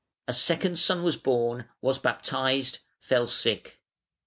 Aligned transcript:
A 0.27 0.33
second 0.33 0.79
son 0.79 1.03
was 1.03 1.15
born, 1.15 1.69
was 1.79 1.99
baptised, 1.99 2.79
fell 2.97 3.27
sick. 3.27 3.83